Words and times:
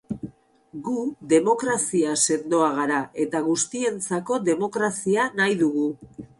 Gu 0.87 0.95
demokrazia 1.33 2.15
sendoa 2.23 2.71
gara 2.79 3.03
eta 3.27 3.43
guztientzako 3.51 4.41
demokrazia 4.51 5.31
nahi 5.41 5.63
dugu. 5.65 5.89